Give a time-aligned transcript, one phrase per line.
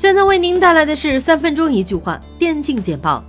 [0.00, 3.22] 现在为您带来的是三分钟一句话电竞简报。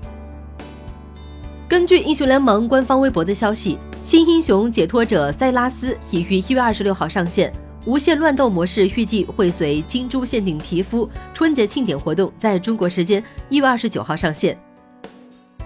[1.67, 7.51] 根据英雄联盟官方微博的消息，新英雄解脱者塞拉斯已于一月二十六号上线，
[7.85, 14.57] 无限乱斗模式预计会随金猪限定皮肤春节庆典活动在中国时间一月二十九号上线。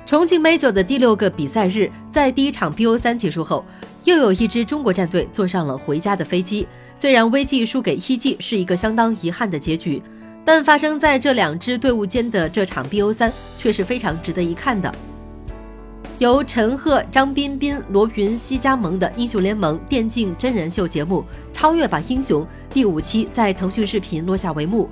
[0.08, 3.64] 重庆美酒的第六个比赛日，在第一场 BO 三结束后，
[4.06, 6.68] 又有一支中国战队坐上了回家的飞机。
[6.96, 10.02] 虽然 VG 输给 EG 是一个相当遗憾的结局。
[10.46, 14.90] 但发生在这两支队伍间的这场 BO 三却是非常值得一看的。
[16.20, 24.88] 由陈赫、张彬彬、罗云熙加盟的英雄联盟电竞真人秀节目《超越吧英雄》第五期在腾讯视频落下帷幕。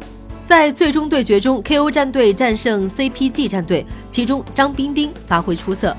[0.46, 5.96] 在最终对决中，KO 战队战胜 CPG 战队，其中张彬彬发挥出色。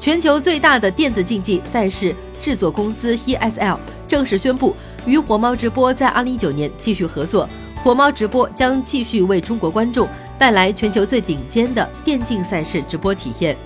[0.00, 3.76] 全球最大的电子竞技赛事制作公司 ESL
[4.06, 7.48] 正式宣布与火猫直播在2019年继续合作。
[7.82, 13.56] 火猫直播将继续为中国观众带来全球最顶尖的电竞赛事直播体验。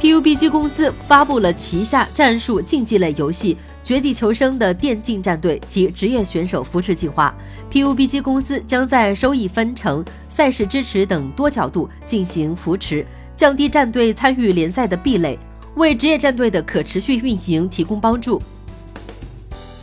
[0.00, 7.34] PUBG 公司发布了旗下战术竞技类游戏《绝地求生》的电竞战队及职业选手扶持计划。
[7.72, 13.04] PUBG 公司将在收益分成、赛事支持等多角度进行扶持，
[13.36, 15.38] 降低战队参与联赛的壁垒，
[15.74, 18.40] 为职业战队的可持续运营提供帮助。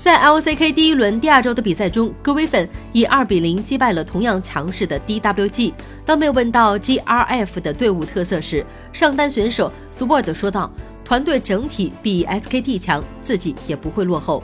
[0.04, 5.72] 在 LCK 第一轮第二周的比赛中，格威粉以二比零击败了同样强势的 DWG。
[6.06, 10.70] 当被问到 GRF 的队伍特色时，上单选手 Sword 说道
[11.06, 14.44] ：“团队整体比 SKT 强，自己也不会落后。”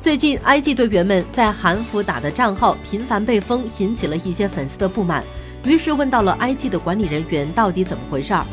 [0.00, 5.22] 最近，IG 队员们在韩服打的账号频繁被封，引起了一些粉丝的不满，
[5.66, 8.46] 于是问到了 IG 的管理人员到底怎么回事儿。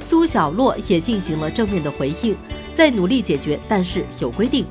[0.00, 2.34] 苏小洛也进行了正面的回应，
[2.72, 4.64] 在努力解决，但是有规定。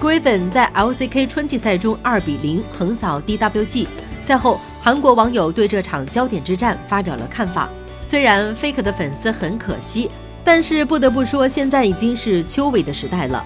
[0.00, 3.86] Griffin 在 LCK 春季赛中2比0横扫 DWG。
[4.22, 7.68] 赛后，韩国网友对这场焦点之战发表了看法。
[8.00, 10.10] 虽然 Faker 的粉丝很可惜，
[10.42, 13.44] 但是不得不说，现在已经是秋尾的时代了。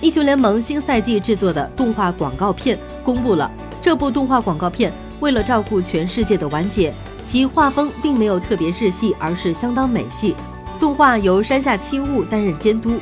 [0.00, 3.50] 英雄联盟新赛季制作的动画广告片公布了。
[3.80, 10.36] 这部动画广告片为了照顾全世界的完结，其画风并没有特别日系，而是相当美系。
[10.78, 13.00] 动画由山下清悟担任监督。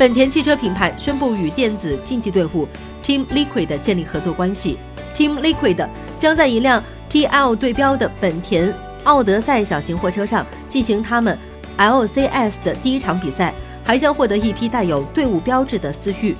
[0.00, 2.66] 本田汽车品牌宣布与电子竞技队伍
[3.02, 4.78] Team Liquid 建立合作关系。
[5.14, 5.86] Team Liquid
[6.18, 8.74] 将在一辆 TL 对标的本田
[9.04, 11.38] 奥德赛小型货车上进行他们
[11.76, 13.52] LCS 的第一场比赛，
[13.84, 16.34] 还将获得一批带有队伍标志的思域。